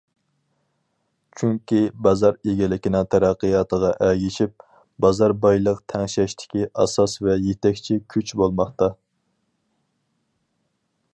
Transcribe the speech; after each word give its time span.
چۈنكى، 1.39 1.81
بازار 2.07 2.37
ئىگىلىكىنىڭ 2.51 3.05
تەرەققىياتىغا 3.15 3.91
ئەگىشىپ، 4.07 4.65
بازار 5.07 5.35
بايلىق 5.45 5.83
تەڭشەشتىكى 5.95 6.65
ئاساس 6.73 7.17
ۋە 7.27 7.37
يېتەكچى 7.43 7.99
كۈچ 8.15 8.37
بولماقتا. 8.43 8.93